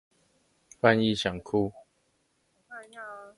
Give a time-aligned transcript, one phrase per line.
[0.79, 1.71] 翻譯想哭